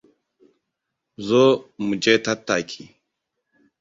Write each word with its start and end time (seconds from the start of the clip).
Zo, 1.27 1.43
mu 1.85 1.93
je 2.03 2.13
tattaki. 2.25 2.83